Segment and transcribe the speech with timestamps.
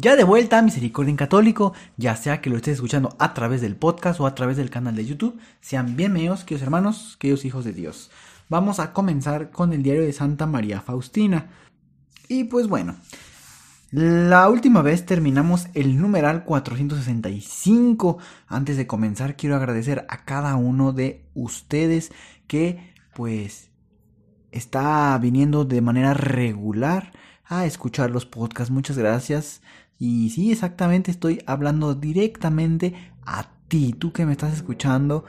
[0.00, 3.74] Ya de vuelta Misericordia en Católico, ya sea que lo estés escuchando a través del
[3.74, 7.72] podcast o a través del canal de YouTube, sean bienvenidos, queridos hermanos, queridos hijos de
[7.72, 8.08] Dios.
[8.48, 11.48] Vamos a comenzar con el diario de Santa María Faustina.
[12.28, 12.94] Y pues bueno,
[13.90, 18.18] la última vez terminamos el numeral 465.
[18.46, 22.12] Antes de comenzar, quiero agradecer a cada uno de ustedes
[22.46, 23.72] que pues
[24.52, 27.10] está viniendo de manera regular
[27.44, 28.70] a escuchar los podcasts.
[28.70, 29.60] Muchas gracias.
[29.98, 32.94] Y sí, exactamente, estoy hablando directamente
[33.26, 35.24] a ti, tú que me estás escuchando.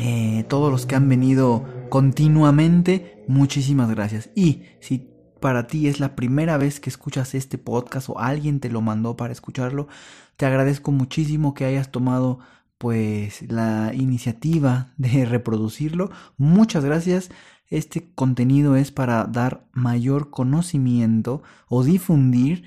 [0.00, 4.30] Eh, todos los que han venido continuamente, muchísimas gracias.
[4.36, 5.08] Y si
[5.40, 9.16] para ti es la primera vez que escuchas este podcast o alguien te lo mandó
[9.16, 9.88] para escucharlo,
[10.36, 12.38] te agradezco muchísimo que hayas tomado
[12.78, 16.10] pues la iniciativa de reproducirlo.
[16.36, 17.30] Muchas gracias.
[17.68, 22.64] Este contenido es para dar mayor conocimiento o difundir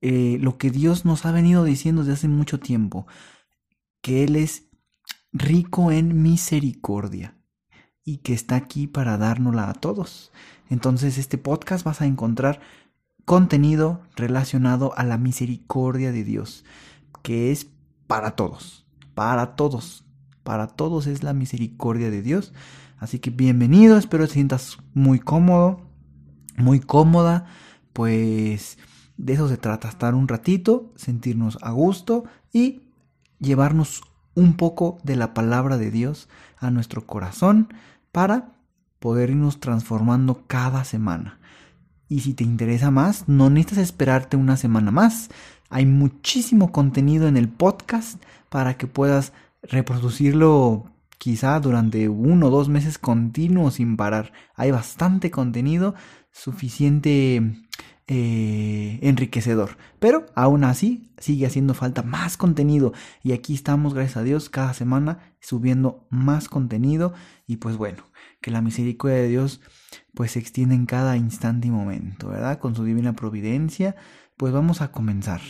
[0.00, 3.06] eh, lo que Dios nos ha venido diciendo desde hace mucho tiempo,
[4.00, 4.64] que Él es
[5.32, 7.36] rico en misericordia
[8.04, 10.32] y que está aquí para dárnosla a todos.
[10.68, 12.60] Entonces, este podcast vas a encontrar
[13.24, 16.64] contenido relacionado a la misericordia de Dios,
[17.22, 17.68] que es
[18.06, 20.04] para todos, para todos,
[20.42, 22.52] para todos es la misericordia de Dios.
[22.98, 25.80] Así que bienvenido, espero te sientas muy cómodo,
[26.56, 27.46] muy cómoda,
[27.92, 28.78] pues
[29.20, 32.80] de eso se trata, estar un ratito, sentirnos a gusto y
[33.38, 34.02] llevarnos
[34.34, 37.68] un poco de la palabra de Dios a nuestro corazón
[38.12, 38.54] para
[38.98, 41.38] poder irnos transformando cada semana.
[42.08, 45.28] Y si te interesa más, no necesitas esperarte una semana más.
[45.68, 50.86] Hay muchísimo contenido en el podcast para que puedas reproducirlo
[51.18, 54.32] quizá durante uno o dos meses continuos sin parar.
[54.56, 55.94] Hay bastante contenido,
[56.32, 57.68] suficiente
[58.12, 59.76] eh, enriquecedor.
[60.00, 62.92] Pero aún así sigue haciendo falta más contenido.
[63.22, 67.14] Y aquí estamos, gracias a Dios, cada semana subiendo más contenido.
[67.46, 68.02] Y pues bueno,
[68.40, 69.60] que la misericordia de Dios
[70.12, 72.58] pues se extiende en cada instante y momento, ¿verdad?
[72.58, 73.94] Con su divina providencia.
[74.36, 75.40] Pues vamos a comenzar.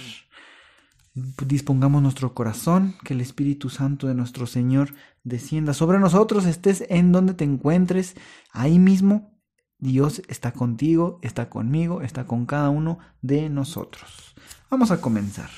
[1.15, 4.93] Dispongamos nuestro corazón, que el Espíritu Santo de nuestro Señor
[5.25, 8.17] descienda sobre nosotros, estés en donde te encuentres,
[8.53, 9.40] ahí mismo
[9.81, 14.35] Dios está contigo, está conmigo, está con cada uno de nosotros.
[14.71, 15.51] Vamos a comenzar.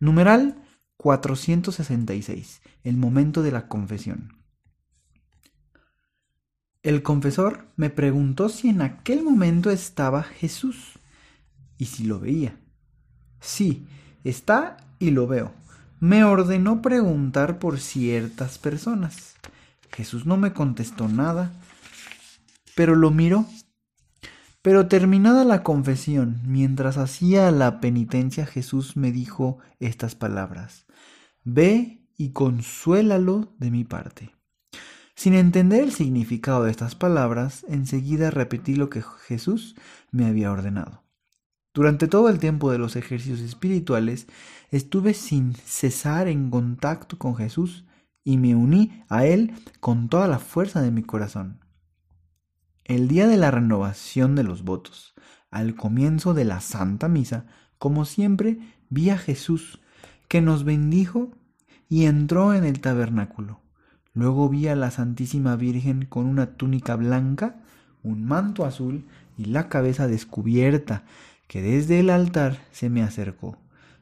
[0.00, 0.56] Numeral
[0.96, 2.62] 466.
[2.82, 4.38] El momento de la confesión.
[6.82, 10.98] El confesor me preguntó si en aquel momento estaba Jesús
[11.78, 12.56] y si lo veía.
[13.40, 13.86] Sí,
[14.24, 15.52] está y lo veo.
[16.00, 19.36] Me ordenó preguntar por ciertas personas.
[19.92, 21.52] Jesús no me contestó nada
[22.74, 23.46] pero lo miró.
[24.62, 30.86] Pero terminada la confesión, mientras hacía la penitencia, Jesús me dijo estas palabras,
[31.44, 34.30] Ve y consuélalo de mi parte.
[35.14, 39.74] Sin entender el significado de estas palabras, enseguida repetí lo que Jesús
[40.10, 41.02] me había ordenado.
[41.74, 44.26] Durante todo el tiempo de los ejercicios espirituales,
[44.70, 47.84] estuve sin cesar en contacto con Jesús
[48.24, 51.61] y me uní a Él con toda la fuerza de mi corazón.
[52.84, 55.14] El día de la renovación de los votos,
[55.52, 57.46] al comienzo de la Santa Misa,
[57.78, 58.58] como siempre,
[58.90, 59.80] vi a Jesús,
[60.26, 61.30] que nos bendijo
[61.88, 63.60] y entró en el tabernáculo.
[64.14, 67.62] Luego vi a la Santísima Virgen con una túnica blanca,
[68.02, 69.06] un manto azul
[69.38, 71.04] y la cabeza descubierta,
[71.46, 73.58] que desde el altar se me acercó.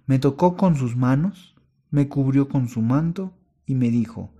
[0.07, 1.55] Me tocó con sus manos,
[1.91, 3.35] me cubrió con su manto
[3.67, 4.33] y me dijo,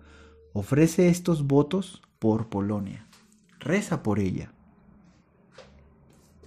[0.55, 3.10] ofrece estos votos por Polonia
[3.61, 4.51] reza por ella.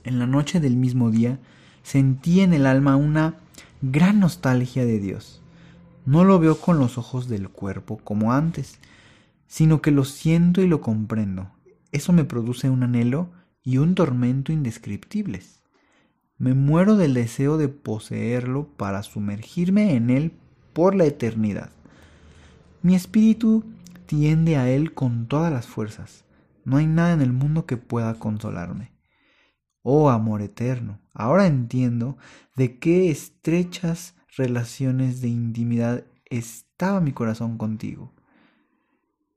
[0.04, 1.40] En la noche del mismo día
[1.82, 3.36] sentí en el alma una
[3.82, 5.42] gran nostalgia de Dios.
[6.06, 8.80] No lo veo con los ojos del cuerpo como antes,
[9.48, 11.50] sino que lo siento y lo comprendo.
[11.92, 13.30] Eso me produce un anhelo
[13.64, 15.62] y un tormento indescriptibles.
[16.38, 20.34] Me muero del deseo de poseerlo para sumergirme en él
[20.74, 21.70] por la eternidad.
[22.82, 23.64] Mi espíritu
[24.08, 26.23] tiende a él con todas las fuerzas.
[26.66, 28.94] No hay nada en el mundo que pueda consolarme.
[29.82, 32.18] Oh amor eterno, ahora entiendo
[32.56, 38.14] de qué estrechas relaciones de intimidad estaba mi corazón contigo.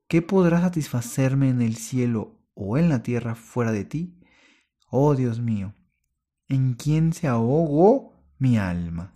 [0.09, 4.21] ¿Qué podrá satisfacerme en el cielo o en la tierra fuera de ti?
[4.89, 5.75] Oh Dios mío,
[6.49, 9.13] ¿en quién se ahogó mi alma?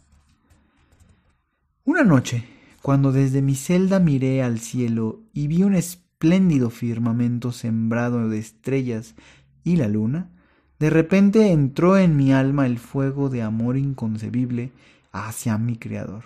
[1.85, 2.45] Una noche,
[2.83, 5.75] cuando desde mi celda miré al cielo y vi un
[6.21, 9.15] espléndido firmamento sembrado de estrellas
[9.65, 10.29] y la luna,
[10.79, 14.71] de repente entró en mi alma el fuego de amor inconcebible
[15.13, 16.25] hacia mi Creador,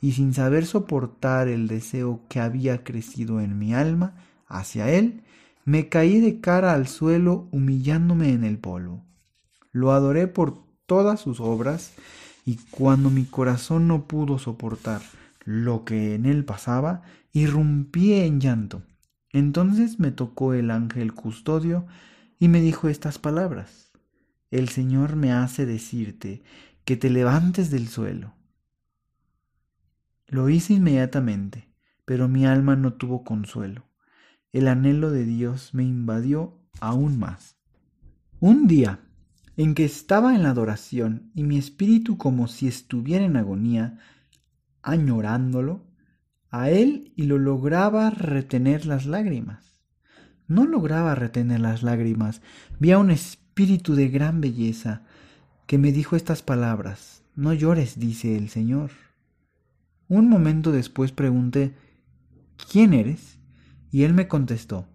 [0.00, 4.16] y sin saber soportar el deseo que había crecido en mi alma
[4.48, 5.22] hacia Él,
[5.64, 9.04] me caí de cara al suelo humillándome en el polvo.
[9.70, 11.92] Lo adoré por todas sus obras,
[12.44, 15.02] y cuando mi corazón no pudo soportar
[15.44, 17.02] lo que en él pasaba,
[17.32, 18.82] irrumpí en llanto.
[19.36, 21.86] Entonces me tocó el ángel custodio
[22.38, 23.92] y me dijo estas palabras.
[24.50, 26.42] El Señor me hace decirte
[26.86, 28.32] que te levantes del suelo.
[30.26, 31.68] Lo hice inmediatamente,
[32.06, 33.84] pero mi alma no tuvo consuelo.
[34.54, 37.58] El anhelo de Dios me invadió aún más.
[38.40, 39.00] Un día,
[39.58, 43.98] en que estaba en la adoración y mi espíritu como si estuviera en agonía,
[44.80, 45.85] añorándolo,
[46.60, 49.80] a él y lo lograba retener las lágrimas.
[50.48, 52.40] No lograba retener las lágrimas,
[52.78, 55.02] vi a un espíritu de gran belleza
[55.66, 58.92] que me dijo estas palabras, No llores, dice el Señor.
[60.08, 61.74] Un momento después pregunté,
[62.70, 63.38] ¿quién eres?
[63.90, 64.86] Y él me contestó,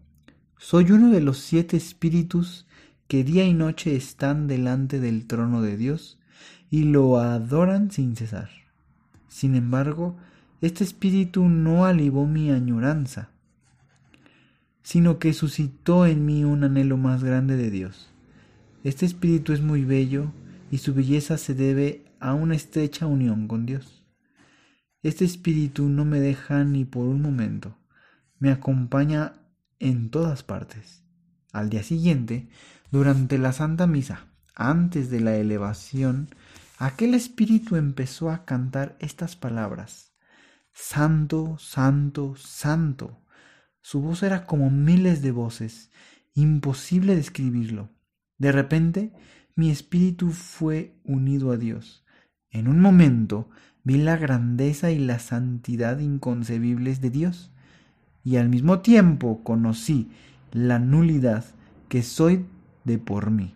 [0.58, 2.66] Soy uno de los siete espíritus
[3.08, 6.18] que día y noche están delante del trono de Dios
[6.70, 8.50] y lo adoran sin cesar.
[9.28, 10.18] Sin embargo,
[10.62, 13.30] este espíritu no alivó mi añoranza,
[14.84, 18.10] sino que suscitó en mí un anhelo más grande de Dios.
[18.84, 20.32] Este espíritu es muy bello
[20.70, 24.06] y su belleza se debe a una estrecha unión con Dios.
[25.02, 27.76] Este espíritu no me deja ni por un momento,
[28.38, 29.34] me acompaña
[29.80, 31.04] en todas partes.
[31.52, 32.50] Al día siguiente
[32.92, 36.30] durante la Santa Misa, antes de la elevación,
[36.78, 40.11] aquel espíritu empezó a cantar estas palabras.
[40.74, 43.22] Santo, santo, santo.
[43.82, 45.92] Su voz era como miles de voces,
[46.34, 47.90] imposible describirlo.
[48.38, 49.12] De repente,
[49.56, 52.06] mi espíritu fue unido a Dios.
[52.50, 53.50] En un momento
[53.84, 57.52] vi la grandeza y la santidad inconcebibles de Dios,
[58.24, 60.12] y al mismo tiempo conocí
[60.52, 61.46] la nulidad
[61.90, 62.46] que soy
[62.84, 63.56] de por mí.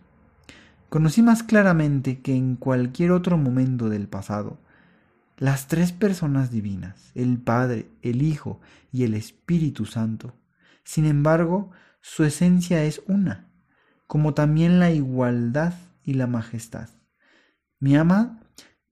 [0.90, 4.60] Conocí más claramente que en cualquier otro momento del pasado
[5.38, 8.62] las tres personas divinas, el Padre, el Hijo
[8.92, 10.34] y el Espíritu Santo.
[10.84, 11.72] Sin embargo,
[12.02, 13.50] su esencia es una,
[14.08, 15.74] como también la igualdad
[16.04, 16.90] y la majestad.
[17.80, 18.40] Mi ama,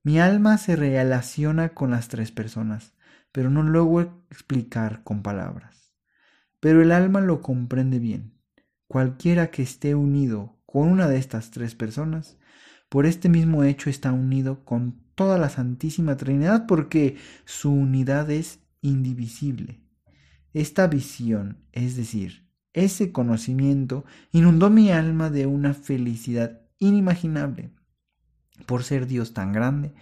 [0.04, 2.94] mi alma se relaciona con las tres personas,
[3.32, 5.94] pero no logro explicar con palabras.
[6.60, 8.34] Pero el alma lo comprende bien.
[8.88, 12.38] Cualquiera que esté unido con una de estas tres personas,
[12.94, 18.60] por este mismo hecho está unido con toda la Santísima Trinidad porque su unidad es
[18.82, 19.82] indivisible.
[20.54, 27.72] Esta visión, es decir, ese conocimiento, inundó mi alma de una felicidad inimaginable.
[28.68, 29.96] Por ser Dios tan grande,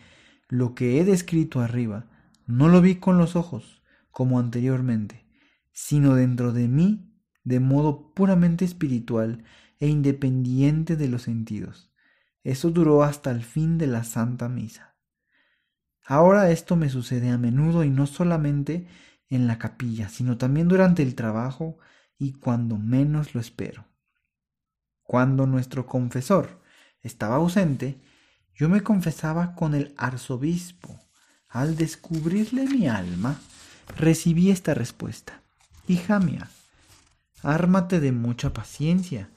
[0.50, 2.10] lo que he descrito arriba
[2.46, 5.25] no lo vi con los ojos, como anteriormente,
[5.72, 7.10] sino dentro de mí
[7.46, 9.46] de modo puramente espiritual
[9.80, 11.90] e independiente de los sentidos.
[12.43, 14.95] Eso duró hasta el fin de la Santa Misa.
[16.05, 18.88] Ahora esto me sucede a menudo y no solamente
[19.29, 21.77] en la capilla, sino también durante el trabajo
[22.17, 23.86] y cuando menos lo espero.
[25.03, 26.62] Cuando nuestro confesor
[27.01, 28.01] estaba ausente,
[28.55, 31.00] yo me confesaba con el arzobispo.
[31.48, 33.39] Al descubrirle mi alma,
[33.98, 35.41] recibí esta respuesta.
[35.88, 36.50] Hija mía,
[37.43, 39.29] Ármate de mucha paciencia.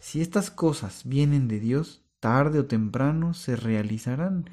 [0.00, 4.48] Si estas cosas vienen de Dios, tarde o temprano se realizarán.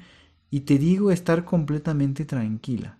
[0.50, 2.98] Y te digo estar completamente tranquila.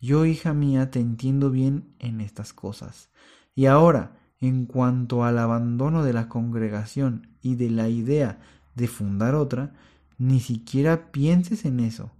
[0.00, 3.10] Yo, hija mía, te entiendo bien en estas cosas.
[3.54, 8.40] Y ahora, en cuanto al abandono de la congregación y de la idea
[8.74, 9.74] de fundar otra,
[10.16, 12.12] ni siquiera pienses en eso,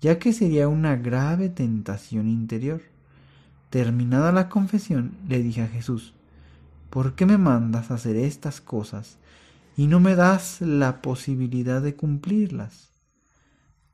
[0.00, 2.80] ya que sería una grave tentación interior.
[3.68, 6.14] Terminada la confesión, le dije a Jesús,
[6.88, 9.19] ¿por qué me mandas a hacer estas cosas
[9.80, 12.90] y no me das la posibilidad de cumplirlas?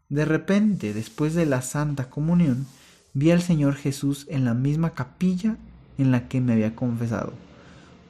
[0.09, 2.67] De repente, después de la Santa Comunión,
[3.15, 5.59] vi al Señor Jesús en la misma capilla
[5.97, 7.35] en la que me había confesado,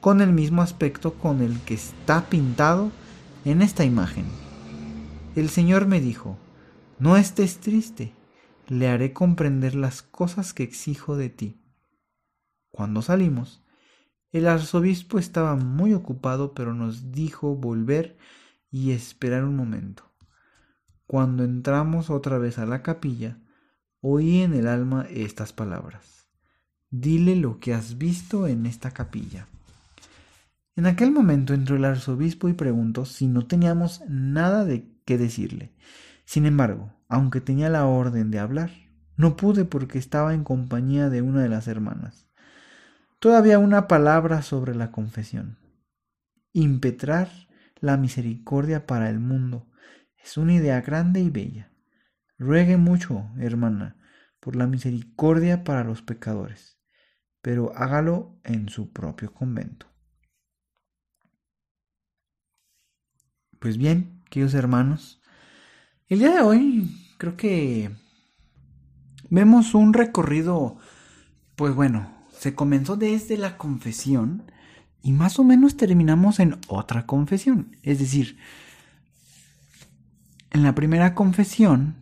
[0.01, 2.91] con el mismo aspecto con el que está pintado
[3.45, 4.25] en esta imagen.
[5.35, 6.35] El Señor me dijo,
[6.97, 8.11] no estés triste,
[8.65, 11.61] le haré comprender las cosas que exijo de ti.
[12.71, 13.61] Cuando salimos,
[14.31, 18.17] el arzobispo estaba muy ocupado, pero nos dijo volver
[18.69, 20.03] y esperar un momento.
[21.05, 23.39] Cuando entramos otra vez a la capilla,
[24.01, 26.27] oí en el alma estas palabras.
[26.89, 29.47] Dile lo que has visto en esta capilla.
[30.75, 35.71] En aquel momento entró el arzobispo y preguntó si no teníamos nada de qué decirle.
[36.25, 38.71] Sin embargo, aunque tenía la orden de hablar,
[39.15, 42.26] no pude porque estaba en compañía de una de las hermanas.
[43.19, 45.57] Todavía una palabra sobre la confesión.
[46.53, 47.29] Impetrar
[47.79, 49.71] la misericordia para el mundo
[50.23, 51.71] es una idea grande y bella.
[52.37, 53.97] Ruegue mucho, hermana,
[54.39, 56.79] por la misericordia para los pecadores,
[57.41, 59.87] pero hágalo en su propio convento.
[63.59, 65.23] Pues bien, queridos hermanos,
[66.07, 67.89] el día de hoy creo que
[69.31, 70.77] vemos un recorrido,
[71.55, 74.43] pues bueno, se comenzó desde la confesión
[75.01, 77.77] y más o menos terminamos en otra confesión.
[77.81, 78.37] Es decir,
[80.51, 81.95] en la primera confesión,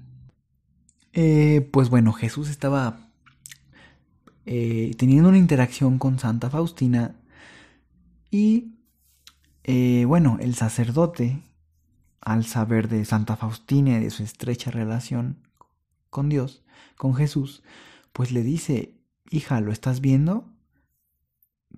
[1.14, 3.10] eh, pues bueno, Jesús estaba
[4.46, 7.16] eh, teniendo una interacción con Santa Faustina
[8.30, 8.76] y
[9.64, 11.42] eh, bueno, el sacerdote,
[12.22, 15.38] al saber de Santa Faustina y de su estrecha relación
[16.10, 16.64] con Dios,
[16.98, 17.64] con Jesús,
[18.14, 18.95] pues le dice,
[19.30, 20.50] hija, ¿lo estás viendo?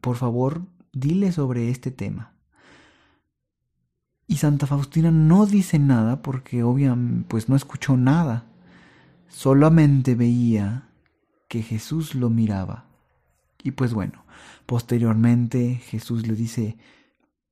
[0.01, 2.33] Por favor, dile sobre este tema.
[4.27, 8.45] Y Santa Faustina no dice nada porque obviamente pues no escuchó nada.
[9.29, 10.89] Solamente veía
[11.47, 12.85] que Jesús lo miraba.
[13.63, 14.25] Y pues bueno,
[14.65, 16.77] posteriormente Jesús le dice,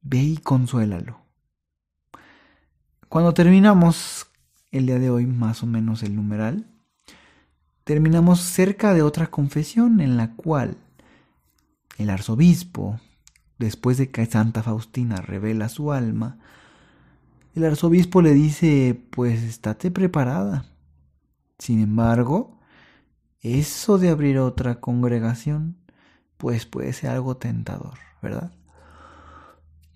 [0.01, 1.19] Ve y consuélalo.
[3.09, 4.27] Cuando terminamos
[4.69, 6.67] el día de hoy, más o menos el numeral,
[7.85, 10.77] terminamos cerca de otra confesión en la cual
[11.97, 12.99] el arzobispo,
[13.57, 16.39] después de que Santa Faustina revela su alma,
[17.53, 20.65] el arzobispo le dice, pues estate preparada.
[21.59, 22.59] Sin embargo,
[23.39, 25.77] eso de abrir otra congregación,
[26.37, 28.51] pues puede ser algo tentador, ¿verdad?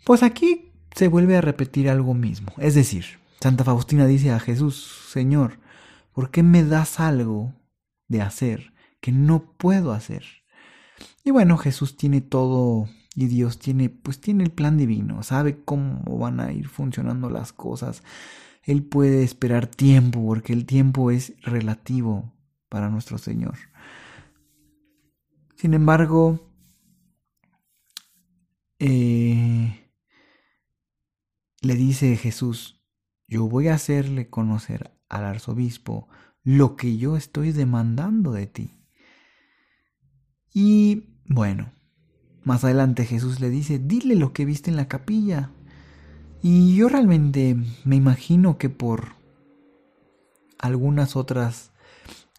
[0.06, 2.54] Pues aquí se vuelve a repetir algo mismo.
[2.60, 3.06] Es decir,
[3.42, 5.60] Santa Faustina dice a Jesús, Señor,
[6.14, 7.56] ¿por qué me das algo
[8.10, 10.26] de hacer que no puedo hacer?
[11.24, 16.18] Y bueno, Jesús tiene todo y Dios tiene pues tiene el plan divino, sabe cómo
[16.18, 18.04] van a ir funcionando las cosas.
[18.64, 22.34] Él puede esperar tiempo porque el tiempo es relativo
[22.68, 23.58] para nuestro Señor.
[25.56, 26.40] Sin embargo,
[28.80, 29.92] eh,
[31.62, 32.82] le dice Jesús,
[33.28, 36.08] yo voy a hacerle conocer al arzobispo
[36.50, 38.72] lo que yo estoy demandando de ti.
[40.52, 41.72] Y bueno,
[42.44, 45.52] más adelante Jesús le dice, dile lo que viste en la capilla.
[46.42, 49.10] Y yo realmente me imagino que por
[50.58, 51.72] algunas otras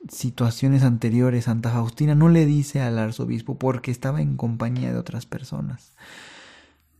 [0.09, 5.25] situaciones anteriores Santa Faustina no le dice al arzobispo porque estaba en compañía de otras
[5.25, 5.95] personas.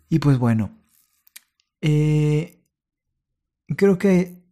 [0.09, 0.79] Y pues bueno,
[1.81, 2.62] eh,
[3.76, 4.45] creo que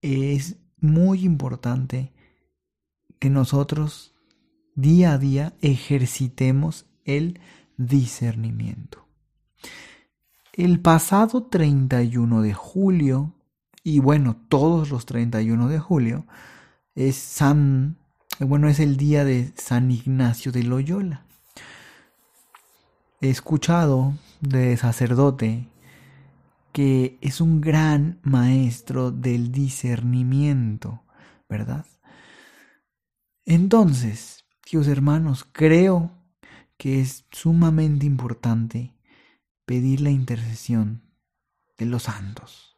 [0.00, 2.12] es muy importante
[3.18, 4.14] que nosotros
[4.74, 7.40] día a día ejercitemos el
[7.76, 9.06] discernimiento.
[10.52, 13.34] El pasado 31 de julio,
[13.84, 16.26] y bueno, todos los 31 de julio,
[16.94, 17.96] es San,
[18.40, 21.24] bueno, es el día de San Ignacio de Loyola.
[23.20, 25.68] He escuchado de sacerdote
[26.78, 31.02] que es un gran maestro del discernimiento,
[31.48, 31.84] ¿verdad?
[33.44, 36.12] Entonces, Dios hermanos, creo
[36.76, 38.94] que es sumamente importante
[39.66, 41.02] pedir la intercesión
[41.78, 42.76] de los santos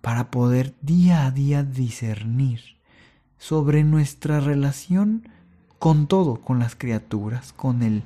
[0.00, 2.78] para poder día a día discernir
[3.36, 5.28] sobre nuestra relación
[5.78, 8.02] con todo, con las criaturas, con el,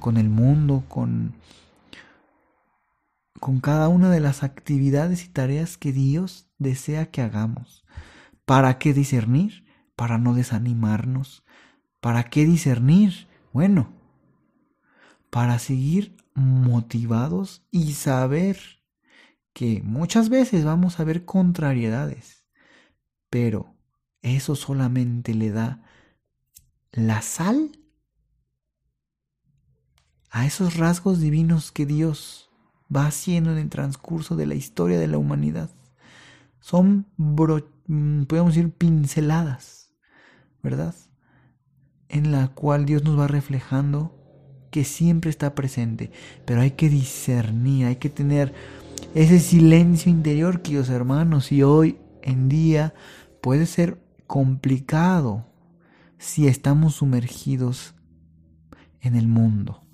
[0.00, 1.34] con el mundo, con
[3.40, 7.84] con cada una de las actividades y tareas que Dios desea que hagamos.
[8.44, 9.64] ¿Para qué discernir?
[9.94, 11.44] Para no desanimarnos.
[12.00, 13.28] ¿Para qué discernir?
[13.52, 13.92] Bueno,
[15.30, 18.58] para seguir motivados y saber
[19.52, 22.44] que muchas veces vamos a ver contrariedades,
[23.30, 23.74] pero
[24.20, 25.82] eso solamente le da
[26.92, 27.70] la sal
[30.30, 32.45] a esos rasgos divinos que Dios
[32.94, 35.70] va haciendo en el transcurso de la historia de la humanidad.
[36.60, 39.92] Son, mm, podemos decir, pinceladas,
[40.62, 40.94] ¿verdad?
[42.08, 44.12] En la cual Dios nos va reflejando
[44.70, 46.10] que siempre está presente,
[46.44, 48.52] pero hay que discernir, hay que tener
[49.14, 52.94] ese silencio interior, queridos hermanos, y hoy en día
[53.40, 55.46] puede ser complicado
[56.18, 57.94] si estamos sumergidos
[59.00, 59.84] en el mundo,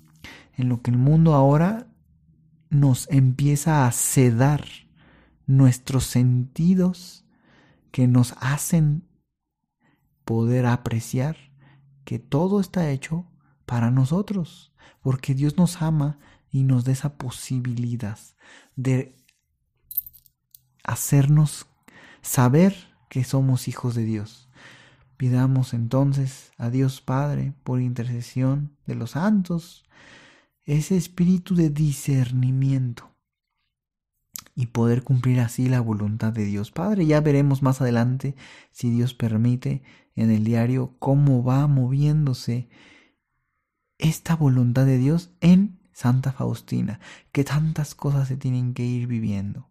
[0.57, 1.87] en lo que el mundo ahora
[2.73, 4.65] nos empieza a sedar
[5.45, 7.25] nuestros sentidos
[7.91, 9.07] que nos hacen
[10.25, 11.37] poder apreciar
[12.03, 13.27] que todo está hecho
[13.65, 18.19] para nosotros, porque Dios nos ama y nos da esa posibilidad
[18.75, 19.15] de
[20.83, 21.67] hacernos
[22.21, 22.75] saber
[23.09, 24.49] que somos hijos de Dios.
[25.17, 29.85] Pidamos entonces a Dios Padre, por intercesión de los santos,
[30.65, 33.11] ese espíritu de discernimiento
[34.55, 37.05] y poder cumplir así la voluntad de Dios Padre.
[37.05, 38.35] Ya veremos más adelante,
[38.71, 39.81] si Dios permite,
[40.15, 42.69] en el diario cómo va moviéndose
[43.97, 46.99] esta voluntad de Dios en Santa Faustina,
[47.31, 49.69] que tantas cosas se tienen que ir viviendo.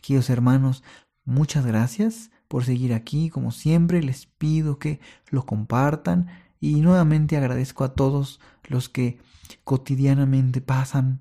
[0.00, 0.82] Queridos hermanos,
[1.24, 3.30] muchas gracias por seguir aquí.
[3.30, 6.28] Como siempre, les pido que lo compartan
[6.60, 9.18] y nuevamente agradezco a todos los que
[9.64, 11.20] cotidianamente pasan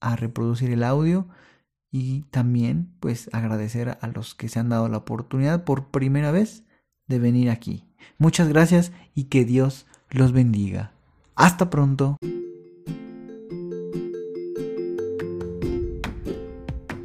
[0.00, 1.28] a reproducir el audio
[1.90, 6.64] y también pues agradecer a los que se han dado la oportunidad por primera vez
[7.06, 7.84] de venir aquí.
[8.18, 10.92] Muchas gracias y que Dios los bendiga.
[11.34, 12.16] Hasta pronto.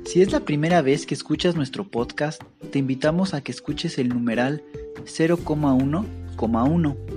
[0.06, 4.10] Si es la primera vez que escuchas nuestro podcast, te invitamos a que escuches el
[4.10, 4.64] numeral
[5.04, 7.17] 0,1,1,